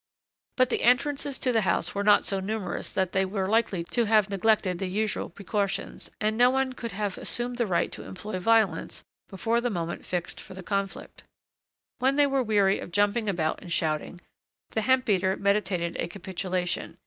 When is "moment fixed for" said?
9.69-10.55